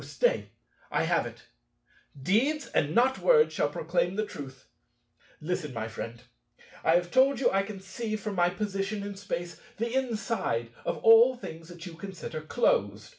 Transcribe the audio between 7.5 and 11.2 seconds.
I can see from my position in Space the inside of